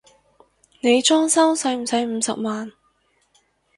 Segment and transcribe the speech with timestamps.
[0.79, 2.71] 你裝修駛唔駛五十萬？